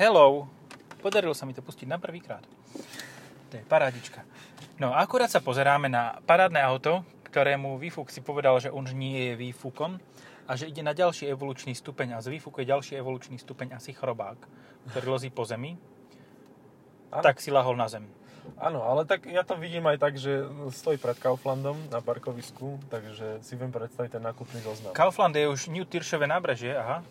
[0.00, 0.48] Hello.
[1.04, 2.40] Podarilo sa mi to pustiť na prvýkrát.
[3.52, 4.24] To je parádička.
[4.80, 9.32] No, akurát sa pozeráme na parádne auto, ktorému výfuk si povedal, že už nie je
[9.36, 10.00] výfukom
[10.48, 13.92] a že ide na ďalší evolučný stupeň a z výfuku je ďalší evolučný stupeň asi
[13.92, 14.40] chrobák,
[14.88, 15.76] ktorý lozí po zemi.
[17.12, 17.20] Áno.
[17.20, 18.08] Tak si lahol na zem.
[18.56, 23.44] Áno, ale tak ja to vidím aj tak, že stojí pred Kauflandom na parkovisku, takže
[23.44, 24.96] si viem predstaviť ten nákupný zoznam.
[24.96, 27.04] Kaufland je už New Tyršové nábrežie, aha.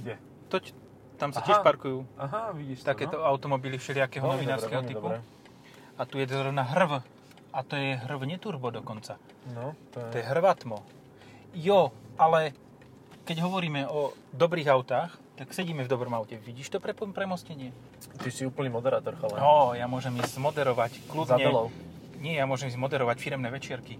[0.00, 0.16] Kde?
[0.48, 0.64] Toť,
[1.14, 1.46] tam sa Aha.
[1.46, 3.26] tiež parkujú Aha, vidíš to, takéto no?
[3.26, 5.06] automobily všelijakého Veľmi novinárskeho dobre, typu.
[5.06, 5.18] dobre.
[5.94, 6.90] A tu je zrovna hrv.
[7.54, 9.14] A to je hrv neturbo dokonca.
[9.54, 10.10] No, to je...
[10.10, 10.82] To je hrvatmo.
[11.54, 12.50] Jo, ale
[13.22, 16.34] keď hovoríme o dobrých autách, tak sedíme v dobrom aute.
[16.38, 17.70] Vidíš to pre, premostenie?
[18.22, 19.38] Ty si úplný moderátor, chalán.
[19.38, 21.42] No, ja môžem ísť moderovať Za kľudne.
[21.42, 21.66] Belou.
[22.18, 23.98] Nie, ja môžem ísť moderovať firemné večierky.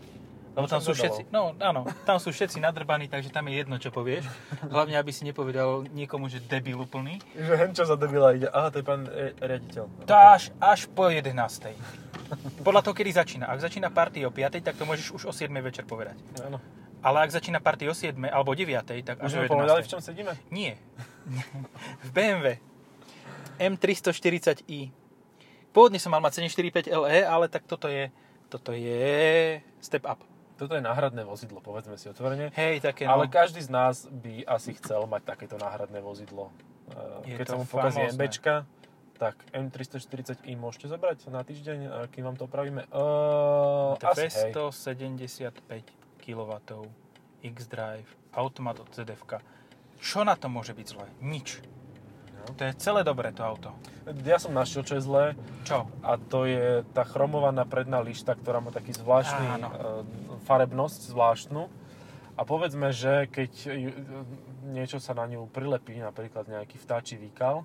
[0.54, 3.90] Lebo tam sú všetci, no áno, tam sú všetci nadrbaní, takže tam je jedno, čo
[3.90, 4.22] povieš.
[4.70, 7.18] Hlavne, aby si nepovedal niekomu, že debil úplný.
[7.34, 8.46] Že hen čo za debila ide.
[8.54, 10.06] Aha, to je pán e, riaditeľ.
[10.06, 11.34] To až, až po 11.
[12.62, 13.50] Podľa toho, kedy začína.
[13.50, 16.14] Ak začína party o 5, tak to môžeš už o 7 večer povedať.
[16.46, 16.62] Áno.
[17.04, 19.52] Ale ak začína party o 7 alebo 9, tak Už o sme 11.
[19.52, 20.32] povedali, v čom sedíme?
[20.54, 20.78] Nie.
[22.06, 22.46] v BMW.
[23.58, 24.88] M340i.
[25.74, 28.08] Pôvodne som mal mať 745 LE, ale tak toto je,
[28.46, 30.22] toto je step up.
[30.54, 32.54] Toto je náhradné vozidlo, povedzme si otvorene.
[32.54, 33.18] Hej, také no.
[33.18, 36.54] Ale každý z nás by asi chcel mať takéto náhradné vozidlo.
[37.26, 38.06] Je Keď sa mu pokazí.
[38.14, 38.62] MBčka,
[39.18, 42.86] tak M340i môžete zobrať na týždeň, kým vám to opravíme.
[42.94, 44.54] Uh, asi hej.
[44.54, 45.58] 275
[46.22, 46.50] kW
[47.44, 49.22] X-Drive, automat od ZF.
[49.98, 51.06] Čo na to môže byť zle?
[51.18, 51.62] Nič.
[52.44, 52.54] No.
[52.54, 53.72] To je celé dobré to auto.
[54.28, 55.24] Ja som našiel, čo je zlé,
[55.64, 55.88] Čo?
[56.04, 59.68] a to je tá chromovaná predná lišta, ktorá má taký zvláštny Áno.
[59.68, 59.76] eh,
[60.44, 61.62] farebnosť zvláštnu.
[62.34, 63.52] A povedzme, že keď
[64.66, 67.62] niečo sa na ňu prilepí, napríklad nejaký vtáči výkal,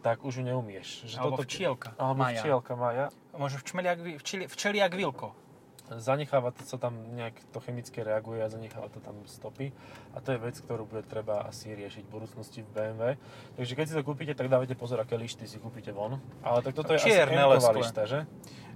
[0.00, 1.10] tak už ju neumieš.
[1.10, 1.88] Že Alebo včielka.
[1.98, 2.40] Alebo Maja.
[2.40, 3.06] včielka Maja.
[3.36, 5.34] Môže včeliak, včeli, včeliak Vilko.
[5.92, 9.74] Zanecháva to sa tam nejak to chemické reaguje a zanecháva to tam stopy.
[10.12, 13.02] A to je vec, ktorú bude treba asi riešiť v budúcnosti v BMW.
[13.56, 16.22] Takže keď si to kúpite, tak dávajte pozor, aké lišty si kúpite von.
[16.40, 18.18] Ale tak toto je Čierne asi lišta, že?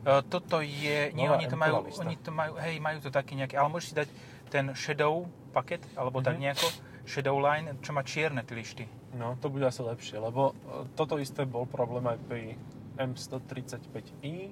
[0.03, 2.01] E, Toto je, nie, Nová oni to, majú, lista.
[2.01, 4.09] oni to majú, hej, majú to taký nejaký, ale môžeš si dať
[4.49, 6.43] ten shadow paket, alebo tak Mhm.
[6.43, 6.67] nejako,
[7.05, 8.85] shadow line, čo má čierne tie lišty.
[9.15, 10.55] No, to bude asi lepšie, lebo e,
[10.93, 12.59] toto isté bol problém aj pri
[12.97, 14.51] M135i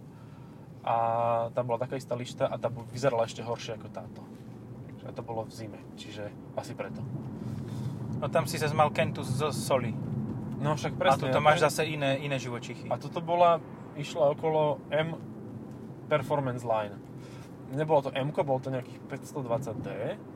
[0.83, 0.95] a
[1.55, 4.23] tam bola taká istá lišta a tá vyzerala ešte horšie ako táto.
[5.07, 7.03] A to bolo v zime, čiže asi preto.
[8.23, 9.91] No tam si sa mal Kentus z soli.
[10.63, 11.31] No však A presne.
[11.35, 12.87] tu a máš to- zase iné, iné živočichy.
[12.87, 13.59] A toto bola,
[13.99, 15.19] išla okolo M
[16.07, 16.95] Performance Line.
[17.73, 19.89] Nebolo to M, bolo to nejakých 520D,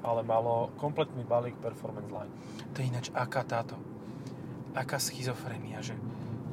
[0.03, 2.33] ale malo kompletný balík Performance Line.
[2.75, 3.79] To je ináč aká táto,
[4.75, 5.95] aká schizofrenia, že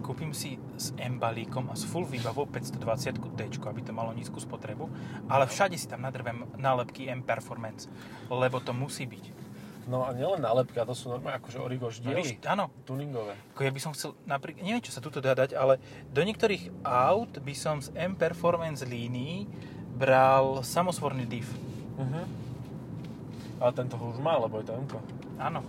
[0.04, 4.38] kúpim si s M balíkom a s full výbavou 520 D, aby to malo nízku
[4.44, 4.92] spotrebu,
[5.32, 7.88] ale všade si tam nadrvem nálepky M Performance,
[8.28, 9.56] lebo to musí byť.
[9.84, 13.36] No a nielen nálepka, to sú normálne akože Origo No ždiely, už, áno, tuningové.
[13.52, 16.84] ako ja by som chcel napríklad, neviem čo sa tuto dá dať, ale do niektorých
[16.88, 19.48] aut by som z M Performance línií
[20.00, 21.48] bral samosvorný div.
[22.00, 22.26] Uh-huh.
[23.60, 25.00] Ale tento ho už má, lebo je to.
[25.36, 25.60] Áno,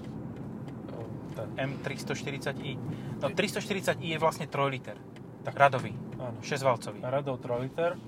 [1.34, 2.72] Ten, M340i.
[3.21, 4.97] No 340i je vlastne 3 liter.
[5.45, 6.41] Tak radový, áno.
[6.41, 7.05] 6-valcový.
[7.05, 7.99] Radov 3 liter.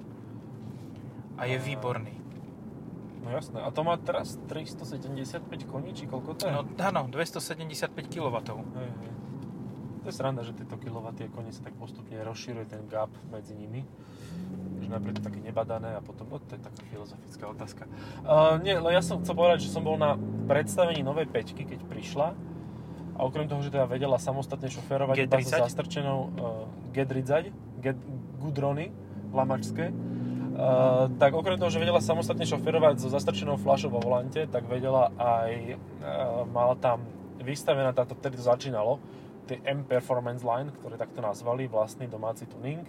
[1.36, 2.16] A je výborný.
[3.26, 3.58] No jasné.
[3.58, 6.54] A to má teraz 375 koní, či koľko to je?
[6.54, 8.36] No áno, 275 kW.
[8.78, 9.12] Hej, hej.
[10.06, 13.58] To je sranda, že tieto kilowaty a kone sa tak postupne rozširuje ten gap medzi
[13.58, 13.82] nimi.
[14.78, 17.90] Že najprv to také nebadané a potom, no to je taká filozofická otázka.
[18.22, 20.14] Uh, nie, no ja som chcel povedať, že som bol na
[20.46, 22.38] predstavení novej peťky, keď prišla.
[23.16, 25.64] A okrem toho, že teda vedela samostatne šoférovať iba so G30?
[25.64, 27.48] zastrčenou uh, G30,
[27.80, 27.86] G,
[28.40, 28.92] Gudrony
[29.32, 29.90] lamačské,
[30.56, 35.12] Uh, tak okrem toho, že vedela samostatne šoferovať so zastrčenou fľašou vo volante, tak vedela
[35.20, 37.04] aj, uh, mala tam
[37.44, 38.96] vystavená táto, vtedy to začínalo,
[39.44, 42.88] tie M Performance Line, ktoré takto nazvali, vlastný domáci tuning.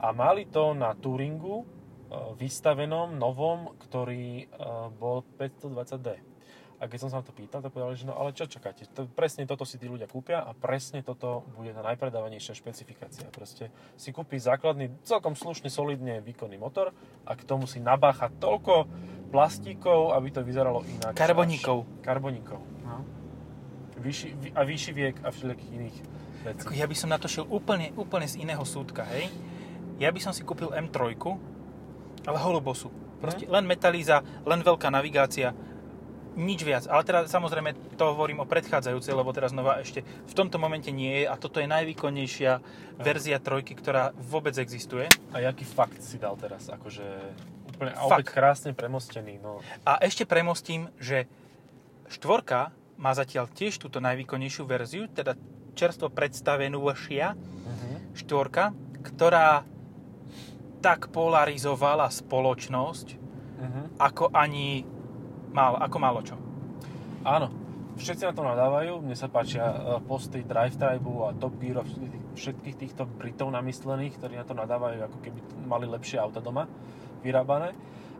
[0.00, 6.35] A mali to na Touringu uh, vystavenom, novom, ktorý uh, bol 520D.
[6.76, 8.84] A keď som sa na to pýtal, tak povedali, že no ale čo čakáte?
[8.92, 13.24] To, presne toto si tí ľudia kúpia a presne toto bude tá najpredávanejšia špecifikácia.
[13.32, 16.92] Proste si kúpi základný, celkom slušne, solidne výkonný motor
[17.24, 18.84] a k tomu si nabácha toľko
[19.32, 21.16] plastíkov, aby to vyzeralo inak.
[21.16, 22.04] Karboníkov.
[22.04, 22.60] Karboníkov.
[22.84, 23.00] No.
[23.96, 25.96] Vy- a vyšší viek a všelijakých iných
[26.44, 26.64] vecí.
[26.68, 29.32] Ako ja by som na to šiel úplne, úplne z iného súdka, hej.
[29.96, 31.16] Ja by som si kúpil M3,
[32.28, 32.92] ale holubosu.
[33.16, 35.56] Proste len metalíza, len veľká navigácia.
[36.36, 36.84] Nič viac.
[36.84, 41.24] Ale teraz samozrejme to hovorím o predchádzajúcej, lebo teraz nová ešte v tomto momente nie
[41.24, 42.60] je a toto je najvýkonnejšia
[43.00, 45.08] verzia trojky, ktorá vôbec existuje.
[45.32, 46.68] A jaký fakt si dal teraz?
[46.68, 47.04] Akože
[47.72, 49.40] úplne a opäť krásne premostený.
[49.40, 49.64] No.
[49.88, 51.24] A ešte premostím, že
[52.12, 52.68] štvorka
[53.00, 55.36] má zatiaľ tiež túto najvýkonnejšiu verziu, teda
[55.76, 57.36] čerstvo predstavenú šia
[57.66, 57.98] Uh-huh.
[58.14, 58.72] štvorka,
[59.04, 59.66] ktorá
[60.80, 63.08] tak polarizovala spoločnosť,
[63.56, 63.84] Uh-huh.
[64.00, 64.84] ako ani
[65.56, 66.36] málo, ako málo čo.
[67.24, 67.48] Áno,
[67.96, 69.00] všetci na to nadávajú.
[69.00, 73.48] Mne sa páčia e, posty Drive Tribe a Top Gear všetkých, tých- všetkých týchto Britov
[73.48, 76.68] namyslených, ktorí na to nadávajú, ako keby mali lepšie auta doma
[77.24, 77.72] vyrábané.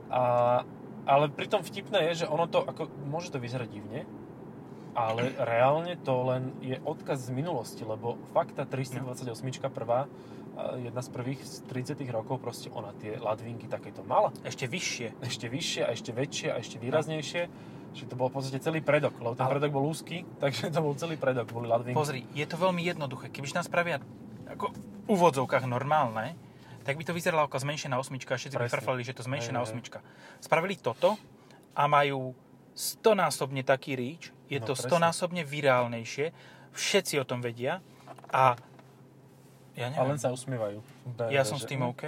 [0.09, 0.65] A,
[1.05, 4.09] ale pritom vtipné je, že ono to, ako, môže to vyzerať divne,
[4.97, 9.29] ale reálne to len je odkaz z minulosti, lebo fakt tá 328
[9.69, 10.09] prvá,
[10.79, 15.21] jedna z prvých z 30 rokov, proste ona tie ladvinky takéto mala Ešte vyššie.
[15.21, 17.43] ešte vyššie a ešte väčšie a ešte výraznejšie.
[17.93, 20.81] Že to bol v podstate celý predok, lebo ten Ale- predok bol úzky, takže to
[20.81, 21.93] bol celý predok, boli ladvinky.
[21.95, 23.29] Pozri, je to veľmi jednoduché.
[23.29, 23.97] Kebyže nám spravia
[24.47, 26.37] ako v úvodzovkách normálne,
[26.83, 28.75] tak by to vyzeralo ako zmenšená osmička a všetci by Presne.
[28.75, 29.69] frflali, že to zmenšená Hej, hej.
[29.69, 29.99] osmička.
[30.39, 31.19] Spravili toto
[31.73, 32.31] a majú
[32.73, 34.87] stonásobne taký reach, je No, to presne.
[34.87, 36.31] stonásobne virálnejšie,
[36.71, 37.81] všetci o tom vedia
[38.29, 38.55] a
[39.77, 40.81] ja A neviem, len sa usmievajú.
[41.07, 42.05] BMW, ja som s že- tým hm, OK.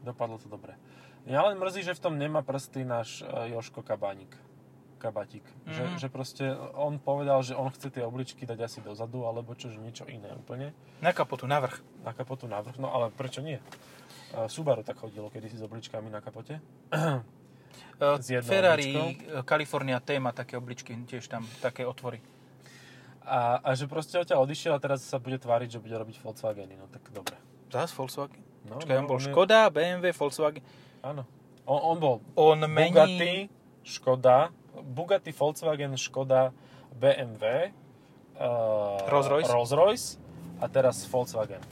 [0.00, 0.78] Dopadlo to dobre.
[1.24, 4.36] Mňa len mrzí, že v tom nemá prsty náš e, Joško Kabánik.
[4.96, 5.44] Kabatík.
[5.66, 5.96] Že, Mhm.
[5.98, 9.76] že proste on povedal, že on chce tie obličky dať asi dozadu, alebo čo, že
[9.76, 10.72] niečo iné úplne.
[10.98, 11.76] Na kapotu, na vrch.
[12.00, 12.76] Na kapotu navrh.
[12.76, 13.60] No ale prečo nie?
[14.30, 16.56] E, Subaru tak chodilo kedysi s obličkami na kapote.
[16.88, 17.20] Uh,
[18.18, 19.42] S Ferrari, obličkou.
[19.42, 22.20] California T má také obličky, tiež tam také otvory.
[23.24, 26.76] A, a že proste odtiaľ odišiel a teraz sa bude tváriť, že bude robiť Volkswageny.
[26.76, 27.40] No tak dobre.
[27.72, 28.44] Zas Volkswagen?
[28.68, 30.62] No, Počkaj, on bol je- Škoda, BMW, Volkswagen.
[31.00, 31.24] Áno.
[31.64, 32.92] On, on bol On mení...
[32.92, 33.34] Bugatti,
[33.80, 36.52] Škoda, Bugatti, Volkswagen, Škoda,
[36.92, 37.72] BMW,
[38.36, 39.48] uh, Rolls-Royce.
[39.48, 40.06] Rolls-Royce
[40.60, 41.64] a teraz Volkswagen.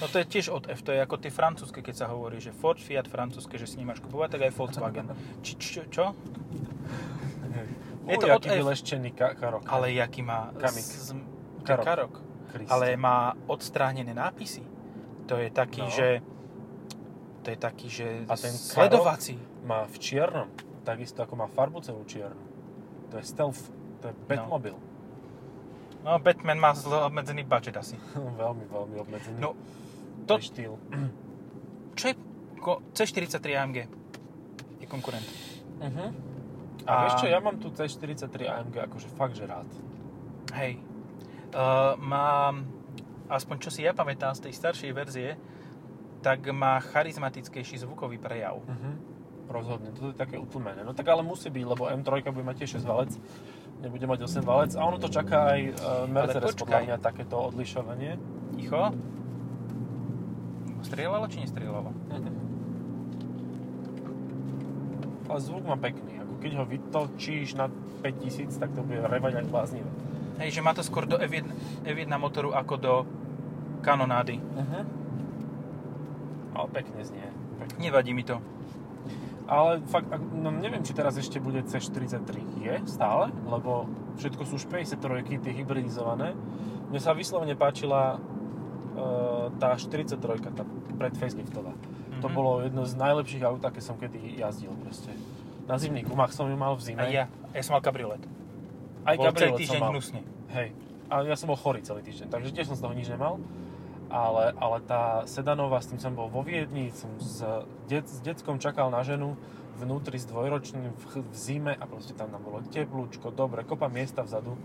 [0.00, 2.54] No to je tiež od F, to je ako tie francúzske, keď sa hovorí, že
[2.54, 5.06] Ford, Fiat francúzske, že si nemáš kupovať, tak aj Volkswagen.
[5.42, 6.04] Či, čo, čo?
[8.08, 8.50] Je to od F.
[8.50, 9.64] vyleštený ka- karok.
[9.66, 10.50] Ale jaký má...
[10.52, 10.82] Kamik.
[10.82, 11.12] Z,
[11.62, 11.84] Karok.
[11.84, 12.14] karok.
[12.66, 14.64] Ale má odstránené nápisy.
[15.26, 15.90] To je taký, No.
[15.90, 16.24] že...
[17.38, 19.36] To je taký, že A ten sledovací.
[19.62, 20.48] Má v čiernom,
[20.82, 22.40] takisto ako má farbu celú čiernu.
[23.08, 23.68] To je stealth,
[24.00, 24.76] to je Batmobil.
[25.98, 27.96] No, Batman má zle obmedzený budget asi.
[28.42, 29.36] veľmi, veľmi obmedzený.
[29.36, 29.52] No,
[30.24, 30.76] to štýl.
[31.94, 32.14] čo je
[32.58, 33.78] ko- C43 AMG?
[34.78, 35.24] Je konkurent.
[35.78, 36.08] Uh-huh.
[36.88, 39.68] A, A- vieš čo, ja mám tu C43 AMG akože fakt, že rád.
[40.56, 40.80] Hej.
[41.52, 42.64] Uh, mám,
[43.28, 45.36] aspoň čo si ja pamätám z tej staršej verzie,
[46.24, 48.64] tak má charizmatickejší zvukový prejav.
[48.64, 48.94] Uh-huh.
[49.48, 50.84] Rozhodne, toto je také utlmené.
[50.84, 53.12] No tak ale musí byť, lebo M3 bude mať tiež 6 valec,
[53.80, 58.20] nebude mať 8 valec a ono to čaká aj uh, Mercedes podľa mňa takéto odlišovanie.
[58.56, 58.92] Ticho.
[60.84, 61.90] Strieľalo či nestrieľalo?
[62.12, 62.32] Mhm.
[65.28, 67.66] Ale zvuk má pekný, keď ho vytočíš na
[68.00, 69.90] 5000, tak to bude revať ako bláznivé.
[70.38, 71.50] Hej, že má to skôr do F1,
[71.82, 72.94] F1 motoru ako do
[73.80, 74.38] kanonády.
[74.38, 74.82] Uh-huh.
[76.54, 77.26] Ale pekne znie.
[77.58, 77.78] Pekne.
[77.80, 78.38] Nevadí mi to.
[79.46, 82.30] Ale fakt, ak- no neviem, či teraz ešte bude C43.
[82.60, 83.32] Je stále?
[83.44, 86.36] Lebo všetko sú už 53, tie hybridizované.
[86.86, 88.20] Mne sa vyslovene páčila
[88.92, 89.08] e,
[89.56, 90.62] tá 43, tá
[90.94, 91.72] pred faceliftová.
[92.18, 92.34] To Mhm.
[92.34, 95.14] bolo jedno z najlepších aut, aké som kedy jazdil proste.
[95.68, 97.04] Na zimných gumách som ju mal v zime.
[97.04, 97.24] A ja.
[97.52, 98.24] Ja som mal kabriolet.
[99.04, 99.90] Aj Bol celý kabriolet som týždeň mal.
[99.92, 100.20] hnusne.
[100.48, 100.68] Hej.
[101.08, 103.36] A ja som bol chorý celý týždeň, takže tiež som z toho nič nemal.
[104.08, 107.44] Ale, ale tá sedanová, s tým som bol vo Viedni, som s,
[107.84, 109.36] det, s deckom čakal na ženu
[109.76, 114.24] vnútri s dvojročným v, v zime a proste tam nám bolo teplúčko, dobre, kopa miesta
[114.24, 114.56] vzadu.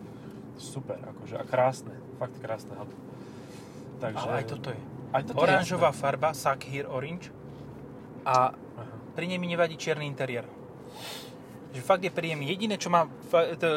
[0.56, 2.96] Super, akože a krásne, fakt krásne auto.
[4.00, 4.80] Takže, Ale aj toto je.
[5.12, 6.02] aj toto je Oranžová jasné.
[6.02, 7.28] farba, Sack Here Orange.
[8.24, 8.96] A Aha.
[9.14, 10.48] pri nej mi nevadí čierny interiér.
[11.74, 12.46] Že fakt je príjemný.
[12.50, 13.10] Jediné, čo, má,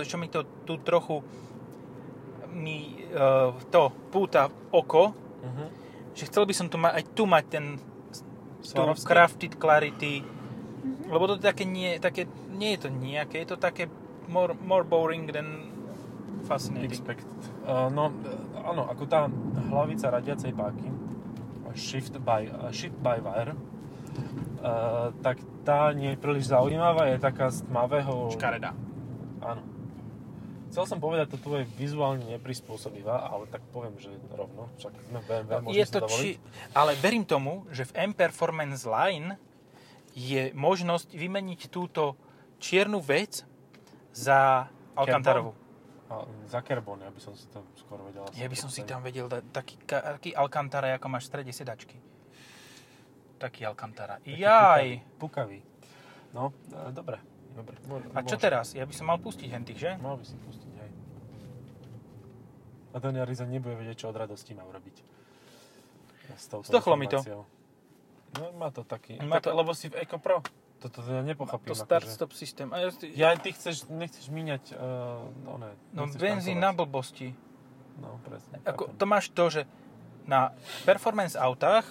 [0.05, 1.25] čo mi to tu trochu
[2.57, 5.13] mi uh, to púta oko,
[5.47, 5.71] Uh-huh.
[6.11, 7.79] že chcel by som tu ma, aj tu mať ten
[8.67, 9.07] Swarovski?
[9.07, 10.27] crafted clarity,
[11.07, 13.87] lebo to je také nie, také, nie je to nejaké, je to také
[14.27, 15.71] more, more boring than
[16.51, 16.91] fascinating.
[16.91, 17.31] Expected.
[17.63, 19.31] Uh, no, e, áno, ako tá
[19.71, 20.91] hlavica radiacej páky,
[21.79, 23.55] shift by, uh, shift by wire,
[25.23, 28.31] tak tá nie je príliš zaujímavá, je taká z tmavého...
[28.35, 28.73] Škaredá.
[29.43, 29.63] Áno.
[30.67, 35.19] Chcel som povedať, to tu je vizuálne neprispôsobivá, ale tak poviem, že rovno, však sme
[35.23, 36.43] v BMW, No, je to či,
[36.75, 39.39] ale verím tomu, že v M-Performance Line
[40.13, 42.19] je možnosť vymeniť túto
[42.59, 43.47] čiernu vec
[44.11, 44.69] za
[44.99, 45.55] Alcantarovú.
[46.07, 48.23] A za Kerbon, ja by som si to skoro vedel.
[48.39, 51.99] Ja by som si tam vedel dať taký, taký Alcantara, ako máš v strede sedačky.
[53.37, 54.17] Taký Alcantara.
[54.21, 54.87] Taký Jaj!
[55.21, 55.59] Pukavý.
[55.61, 55.61] pukavý.
[56.33, 57.17] No, e, dobre.
[57.57, 57.77] dobre.
[58.13, 58.45] A čo môže.
[58.45, 58.67] teraz?
[58.73, 59.91] Ja by som mal pustiť hentých, že?
[60.01, 60.91] Mal by si pustiť, hej.
[62.93, 64.97] A ten Jariza nebude vedieť, čo od radosti má urobiť.
[66.37, 67.21] S touto Zdochlo mi to.
[68.37, 69.17] No, má to taký.
[69.23, 70.41] Má to- lebo si v Eco Pro.
[70.77, 71.73] Toto ja nepochopím.
[71.73, 72.41] To start-stop akože.
[72.41, 72.69] systém.
[72.69, 75.73] A ja, Ja, ty chceš, nechceš míňať, uh, no ne.
[75.97, 77.33] no benzín na blbosti.
[77.97, 78.61] No, presne.
[78.61, 78.97] Ako, chápem.
[79.01, 79.63] to máš to, že
[80.29, 80.53] na
[80.85, 81.89] performance autách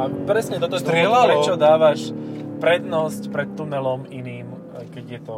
[0.00, 1.28] a presne toto je Strieľalo.
[1.28, 2.00] dôvod, prečo dávaš
[2.60, 5.36] prednosť pred tunelom iným, aj keď je to...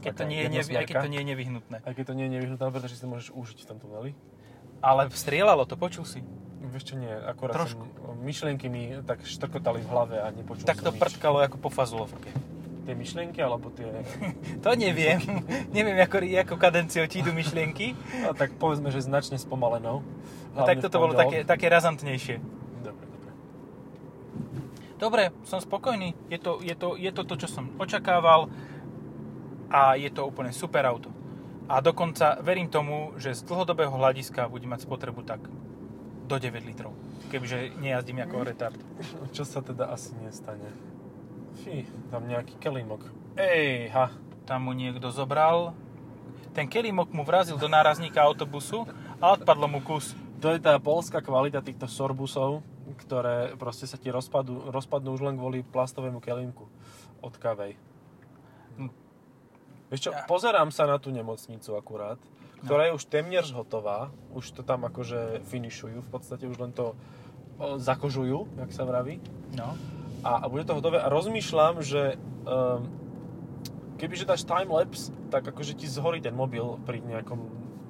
[0.00, 1.76] eh, keď to, nie je aj keď to nie je nevyhnutné.
[1.84, 4.10] Aj keď to nie je nevyhnutné, pretože si to môžeš užiť v tom tuneli.
[4.80, 6.24] Ale strieľalo to, počul si.
[6.60, 7.84] Vieš čo, nie, akorát Trošku.
[7.84, 11.00] som, myšlienky mi tak štrkotali v hlave a nepočul Tak to nič.
[11.00, 12.32] prtkalo ako po fazulovke.
[12.88, 13.88] Tie myšlienky, alebo tie...
[14.64, 15.20] To neviem.
[15.76, 17.92] neviem, ako, ako kadenciou ti idú myšlienky.
[18.24, 20.00] No, tak povedzme, že značne spomalenou.
[20.56, 22.59] A tak toto bolo také, také razantnejšie.
[25.00, 26.12] Dobre, som spokojný.
[26.28, 28.52] Je to, je, to, je to to, čo som očakával
[29.72, 31.08] a je to úplne super auto.
[31.72, 35.40] A dokonca verím tomu, že z dlhodobého hľadiska bude mať spotrebu tak
[36.28, 36.92] do 9 litrov.
[37.32, 38.76] Kebyže nejazdím ako retard.
[39.32, 40.68] Čo sa teda asi nestane?
[41.64, 43.08] Fí, tam nejaký kelímok.
[43.40, 44.12] Ej, ha.
[44.44, 45.72] Tam mu niekto zobral.
[46.50, 48.84] Ten kelímok mu vrazil do nárazníka autobusu
[49.22, 50.12] a odpadlo mu kus.
[50.42, 52.66] To je tá polská kvalita týchto sorbusov,
[52.96, 56.66] ktoré proste sa ti rozpadú, rozpadnú už len kvôli plastovému kelímku
[57.20, 57.76] od kavej.
[58.78, 58.92] Hm.
[59.90, 62.20] Vieš čo, pozerám sa na tú nemocnicu akurát,
[62.64, 66.92] ktorá je už témnež hotová, už to tam akože finišujú, v podstate už len to
[67.60, 69.20] zakožujú, jak sa vraví.
[69.56, 69.76] No.
[70.20, 72.88] A, a bude to hotové a rozmýšľam, že um,
[73.96, 77.40] kebyže dáš timelapse, tak akože ti zhorí ten mobil pri nejakom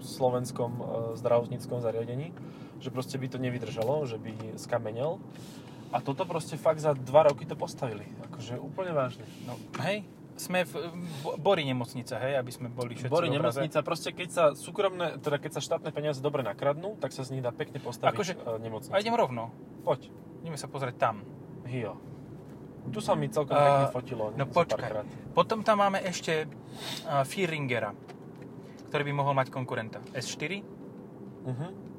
[0.03, 0.85] slovenskom uh,
[1.19, 2.31] zdravotníckom zariadení,
[2.81, 5.21] že proste by to nevydržalo, že by skamenel.
[5.91, 8.07] A toto proste fakt za dva roky to postavili.
[8.25, 9.27] Akože úplne vážne.
[9.43, 9.59] no.
[9.79, 10.73] Hej, sme v
[11.21, 15.37] Bo- Bory nemocnica, hej, aby sme boli všetci Bory nemocnica, proste keď sa súkromné, teda
[15.37, 18.57] keď sa štátne peniaze dobre nakradnú, tak sa z nich dá pekne postaviť Akože- uh,
[18.57, 18.95] nemocnicu.
[18.95, 19.53] A idem rovno.
[19.83, 20.09] Poď.
[20.41, 21.21] Ideme sa pozrieť tam.
[21.67, 21.99] Hio.
[22.89, 24.33] Tu sa mi celkom pekne fotilo.
[24.33, 25.05] No počkaj.
[25.31, 27.93] Potom tam máme ešte uh, Vierringera,
[28.89, 30.01] ktorý by mohol mať konkurenta.
[30.15, 30.65] S4.
[31.45, 31.90] Mhm.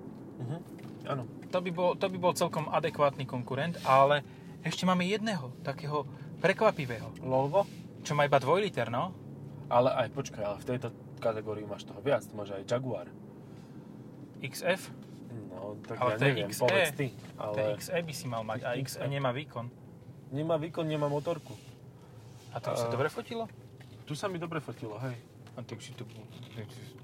[0.42, 0.58] Mhm.
[1.04, 1.24] Áno.
[1.50, 4.22] To by, bol, to by bol celkom adekvátny konkurent, ale
[4.62, 6.06] ešte máme jedného, takého
[6.40, 7.66] prekvapivého, Volvo?
[8.02, 9.12] čo má iba 2 liter, no?
[9.68, 13.08] Ale aj, počkaj, ale v tejto kategórii máš toho viac, to máš aj Jaguar.
[14.40, 14.90] XF,
[15.50, 16.60] No, tak Ale ja to je neviem, XE.
[16.60, 17.08] povedz ty.
[17.38, 17.60] ale...
[17.78, 19.08] XE by si mal mať a XE XE.
[19.08, 19.66] nemá výkon.
[20.30, 21.54] nemá výkon, nemá motorku.
[22.52, 23.46] A to sa A- dobre fotilo?
[24.04, 25.16] Tu sa mi dobre fotilo, hej.
[25.54, 26.04] A ty si tu...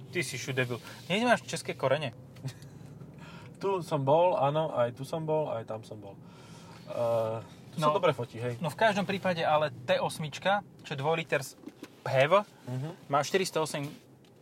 [0.08, 0.80] Ty si šudebil.
[1.08, 2.12] Nie máš české korene?
[3.58, 6.14] Tu som bol, áno, aj tu som bol, aj tam som bol.
[6.88, 7.90] Uh, tu No.
[7.90, 8.58] sa dobre fotí, hej.
[8.58, 10.24] No v každom prípade ale T8,
[10.82, 11.42] čo je 2 liter
[12.04, 12.90] PHEV, Mhm.
[13.08, 13.90] má 408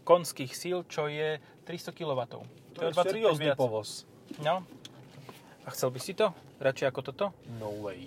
[0.04, 2.22] konských síl, čo je 300 kW.
[2.74, 4.04] To je seriózny povoz.
[4.38, 4.62] No.
[5.64, 6.30] A chcel by si to?
[6.58, 7.26] Radšej ako toto?
[7.58, 8.06] No way.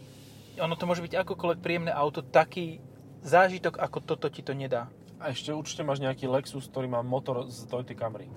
[0.58, 2.78] Ono to môže byť akokoľvek príjemné auto, taký
[3.20, 4.86] zážitok ako toto ti to nedá.
[5.18, 8.30] A ešte určite máš nejaký Lexus, ktorý má motor z Toyota Camry.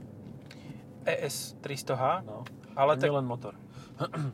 [1.04, 2.42] ES 300H, No.
[2.76, 3.54] Ale tak, len motor.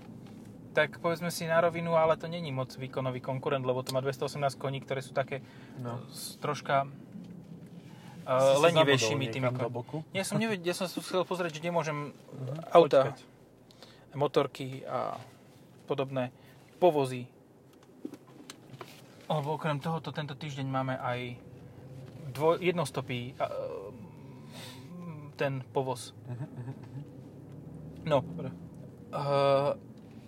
[0.78, 4.54] tak povedzme si na rovinu, ale to není moc výkonový konkurent, lebo to má 218
[4.56, 5.42] koní, ktoré sú také
[5.78, 5.98] No.
[6.10, 10.04] s troška uh, lenivejšími tými boku.
[10.12, 13.18] Ja som nevedel, ja som chcel pozrieť, že nemôžem Mhm, auta, počkať.
[14.14, 15.16] motorky a
[15.86, 16.30] podobné
[16.78, 17.26] povozy.
[19.28, 21.36] Lebo okrem tohoto tento týždeň máme aj
[22.30, 23.36] dvoj, jednostopý mm,
[25.36, 26.12] ten povoz.
[26.28, 26.74] Mhm, mhm.
[28.06, 28.50] No, Dobre.
[29.12, 29.74] uh,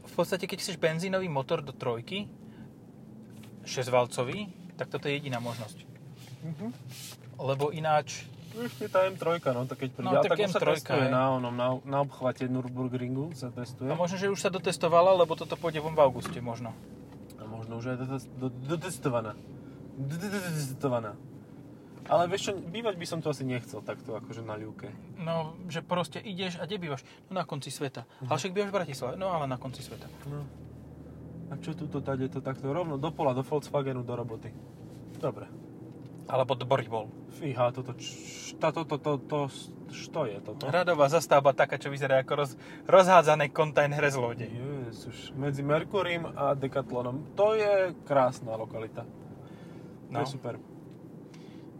[0.06, 2.26] v podstate keď chceš benzínový motor do trojky,
[3.64, 5.78] 6-valcový, tak toto je jediná možnosť.
[6.44, 6.68] Mhm.
[7.40, 10.68] Lebo ináč, Ešte tá M3, no tak keď príde, No, tak tak už sa M3,
[10.74, 13.88] testuje na, onom, na, na obchvate Nürburgringu sa testuje.
[13.88, 16.74] a možno, že už sa dotestovala, lebo toto pôjde von v auguste možno.
[17.38, 17.94] A možno už
[18.42, 19.38] do- dotestovaná.
[19.96, 21.14] Dotestovaná.
[22.10, 24.90] Ale vieš čo, bývať by som tu asi nechcel takto akože na ľúke.
[25.16, 27.06] No, že proste ideš a kde bývaš?
[27.30, 28.10] No na konci sveta.
[28.20, 29.14] Ale však bývaš v Bratislave.
[29.14, 30.10] No ale na konci sveta.
[30.26, 30.42] No.
[31.50, 34.50] A čo tuto tade to takto rovno do pola, do Volkswagenu, do roboty.
[35.16, 35.46] Dobre.
[36.26, 37.10] Alebo do Boribol.
[37.32, 38.06] Fíha, toto, č,
[38.58, 39.40] tá, to, to, to, to,
[39.90, 40.66] čo je toto?
[40.66, 42.52] Radová zastavba taká, čo vyzerá ako roz,
[42.86, 44.46] rozhádzané kontajnere z lode.
[44.46, 45.34] Ježiš.
[45.34, 47.34] Medzi Merkurím a Decathlonom.
[47.34, 49.06] To je krásna lokalita.
[49.06, 50.22] To No.
[50.22, 50.58] je super.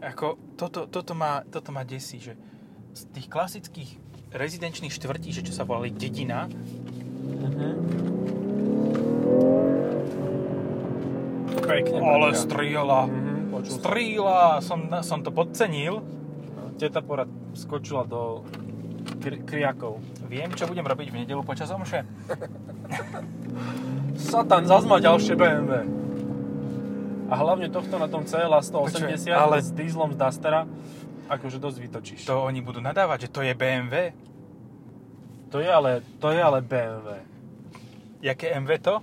[0.00, 2.32] Ako, toto, toto, má, toto má desí, že
[2.96, 3.90] z tých klasických
[4.32, 6.48] rezidenčných štvrtí, že čo sa volali dedina,
[11.70, 13.00] pekne, ale strieľa.
[13.06, 13.78] Mhm, počul
[14.64, 14.80] som.
[15.04, 16.02] Som, to podcenil.
[16.80, 18.40] Teta porad skočila do
[19.20, 20.00] kri- kriakov.
[20.26, 22.06] Viem, čo budem robiť v nedelu počas omše.
[24.30, 25.99] Satan, zas má ďalšie BMW.
[27.30, 30.66] A hlavne tohto na tom CLA 180, Počkaj, ale s dízlom z Dustera,
[31.30, 32.20] akože dosť vytočíš.
[32.26, 34.10] To oni budú nadávať, že to je BMW.
[35.54, 37.22] To je ale, to je ale BMW.
[38.18, 38.94] Jaké MV to?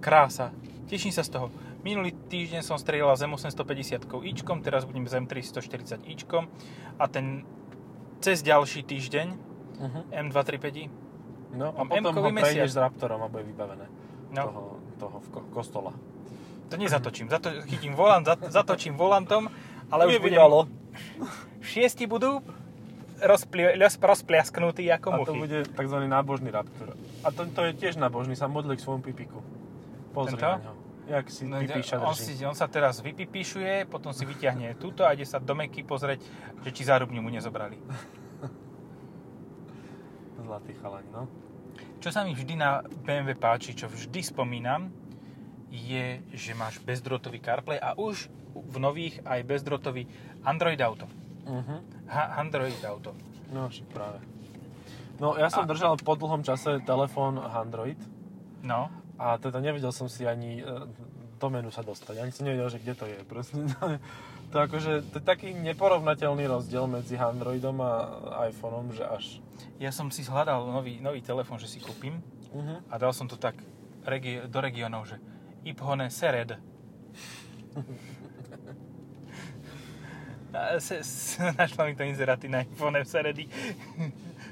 [0.00, 0.50] Krása.
[0.88, 1.52] Teším sa z toho.
[1.84, 6.48] Minulý týždeň som strieľal s M850 ičkom, teraz budem s M340 ičkom
[6.98, 7.44] a ten
[8.18, 10.02] cez ďalší týždeň Uh-huh.
[10.10, 10.90] M235i.
[11.54, 12.50] No a potom ho mesiac.
[12.50, 13.86] prejdeš s Raptorom a bude vybavené.
[14.34, 14.42] No.
[14.50, 14.62] Toho,
[14.98, 15.94] toho v ko- kostola.
[16.68, 17.26] To nezatočím.
[17.26, 19.48] Zato, chytím volant, zat, zatočím volantom,
[19.88, 20.36] ale už budem...
[20.36, 20.68] Nevydalo.
[21.58, 22.44] Šiesti budú
[23.18, 25.38] rozpli, roz, rozpliasknutí ako A to muchy.
[25.40, 25.98] bude tzv.
[26.04, 26.92] nábožný Raptor.
[27.20, 29.40] A tento je tiež nábožný, sa modlí k svojmu pipiku.
[30.10, 30.44] Pozri Tento?
[30.44, 30.72] na ňo.
[31.08, 32.36] Jak si No, pipíša on, drží.
[32.36, 36.20] si, on sa teraz vypipíšuje, potom si vyťahne túto a ide sa do Meky pozrieť,
[36.60, 37.80] že či zárubňu mu nezobrali.
[40.38, 41.22] Zlatý chalaň, no.
[41.98, 44.90] Čo sa mi vždy na BMW páči, čo vždy spomínam,
[45.68, 50.06] je, že máš bezdrotový CarPlay a už v nových aj bezdrotový
[50.46, 51.10] Android Auto.
[51.44, 51.80] Uh-huh.
[52.08, 53.12] Ha, Android Auto.
[53.50, 54.18] No, však práve.
[55.18, 57.98] No, ja som A- držal po dlhom čase telefón Android
[58.62, 60.64] No, a teda nevedel som si ani e,
[61.38, 62.18] do menu sa dostať.
[62.18, 63.18] Ani som nevedel, že kde to je.
[63.24, 63.56] Proste,
[64.52, 67.92] to, akože, to je taký neporovnateľný rozdiel medzi Androidom a
[68.50, 69.24] iPhoneom, že až...
[69.78, 72.18] ja som si hľadal nový, nový telefón, že si kúpim
[72.48, 72.80] Uh-huh.
[72.88, 73.60] a dal som to tak
[74.08, 75.20] regi- do regionov, že
[75.68, 76.56] Iphone Sered.
[81.58, 83.48] Našla mi to inzeráty na iPhone Seredy.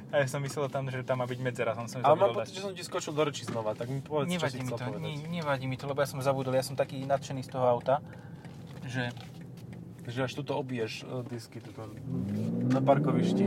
[0.06, 2.54] A ja som myslel tam, že tam má byť medzera, som som Ale mám pocit,
[2.54, 4.78] že som ti skočil do reči znova, tak mi povedz, čo Nevadí si mi to,
[4.78, 5.00] povedať.
[5.02, 7.98] ne, nevadí mi to, lebo ja som zabudol, ja som taký nadšený z toho auta,
[8.84, 9.10] že
[10.06, 11.90] Že až tuto obiješ e, disky tuto,
[12.70, 13.42] na parkovišti.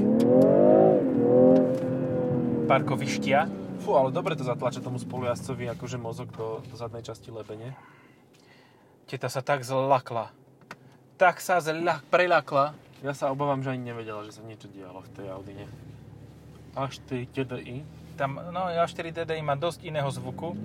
[2.67, 3.47] parkovištia,
[3.79, 7.79] Fú, ale dobre to zatlača tomu spolujazcovi akože mozog do, do zadnej časti lebene.
[9.07, 10.35] teta sa tak zlakla.
[11.15, 12.75] Tak sa zľak, prelakla.
[12.99, 15.65] Ja sa obávam, že ani nevedela, že sa niečo dialo v tej Audine.
[16.79, 17.83] Až ty TDI,
[18.15, 20.55] Tam, no, A4 DDI má dosť iného zvuku.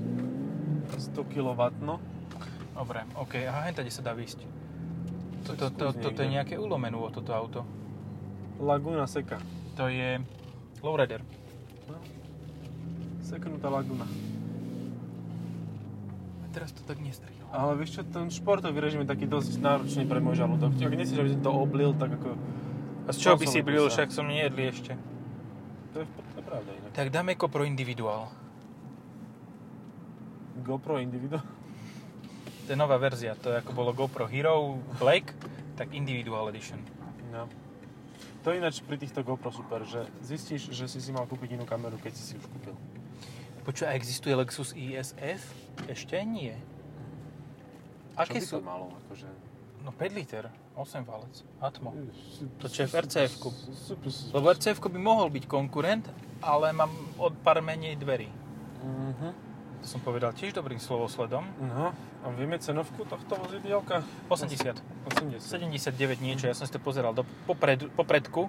[0.94, 1.60] 100 kW.
[2.74, 4.46] Dobre, OK, a hentade sa dá výjsť.
[5.46, 7.60] Toto, to, skús toto je nejaké ulomenú toto auto.
[8.62, 9.42] Laguna seka.
[9.74, 10.22] To je
[10.82, 11.22] lowrider.
[11.90, 11.98] No.
[13.22, 14.06] Seknutá laguna.
[16.42, 17.46] A teraz to tak nestrihlo.
[17.50, 20.74] Ale vieš čo, ten športový režim je taký dosť náročný pre môj žalúdok.
[20.78, 22.38] Ak nechceš, aby som to oblil, tak ako...
[23.04, 24.94] A z čoho by si blil, však som nejedli ešte.
[25.94, 26.90] To je, to je pravda inak.
[26.90, 28.28] Tak dáme Pro individuál.
[30.64, 31.42] GoPro Individual.
[32.64, 35.36] To je nová verzia, to je ako bolo GoPro Hero Black,
[35.76, 36.80] tak Individual Edition.
[37.28, 37.44] No.
[38.40, 41.68] To je ináč pri týchto GoPro super, že zistíš, že si si mal kúpiť inú
[41.68, 42.74] kameru, keď si si už kúpil.
[43.64, 45.42] Počuj, a existuje Lexus ISF?
[45.88, 46.56] Ešte nie.
[48.16, 48.56] Aké Čo by sú?
[48.60, 48.86] to malo?
[49.04, 49.28] Akože...
[49.84, 51.94] No 5 liter, 8 valec, Atmo.
[52.58, 52.94] To čo je v
[53.70, 54.10] super.
[54.34, 56.10] Lebo rcf by mohol byť konkurent,
[56.42, 58.26] ale mám od pár menej dverí.
[58.82, 59.54] Mhm.
[59.84, 61.44] To som povedal tiež dobrým slovosledom.
[61.60, 64.00] No, a vieme cenovku tohto vozidielka?
[64.32, 64.80] 80.
[65.12, 65.44] 80.
[65.44, 68.48] 79 niečo, ja som si to pozeral do popred, popredku.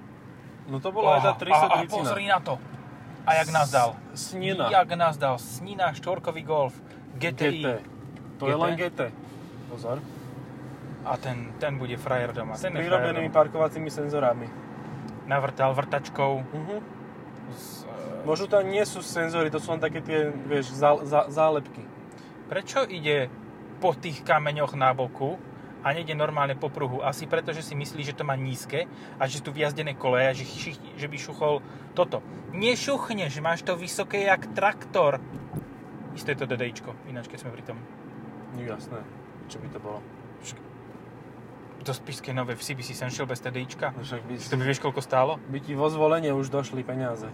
[0.71, 1.91] No to bola aj tá a, a 330.
[1.91, 2.55] pozri na to.
[3.27, 3.99] A jak nás dal?
[4.15, 4.71] Snina.
[4.71, 5.35] Jak nás dal?
[5.35, 6.73] Snina, štvorkový Golf,
[7.19, 7.61] GTI.
[7.61, 7.67] GT.
[8.39, 8.63] To je GT?
[8.63, 9.01] len GT.
[9.69, 9.97] Pozor.
[11.05, 12.57] A ten, ten bude frajer doma.
[12.57, 14.49] S Ten prirobenými parkovacími senzorami.
[15.25, 16.31] Navrtal vrtačkou.
[16.41, 16.75] Mhm.
[17.53, 17.85] Z,
[18.25, 21.85] Možno tam nie sú senzory, to sú len také tie, vieš, zá, zá, zálepky.
[22.49, 23.29] prečo ide
[23.77, 25.37] po tých kameňoch na boku
[25.85, 27.05] a nejde normálne po pruhu?
[27.05, 30.41] Asi preto, že si myslí, že to má nízke a že sú tu vyjazdené koleje,
[30.41, 31.61] že, šich- že by šuchol
[31.93, 32.25] toto.
[32.49, 35.21] Nešuchneš, máš to vysoké jak traktor.
[36.17, 37.77] Isté je to DDIčko, ináč keď sme pri tom.
[38.57, 39.05] Jasné.
[39.45, 40.01] Čo by to bolo?
[41.81, 43.93] Do spišskej nové v CBC sem šiel bez TDIčka.
[43.93, 45.37] No Však by, Že to by vieš, koľko stálo?
[45.49, 47.27] by ti vo zvolenie už došli peniaze.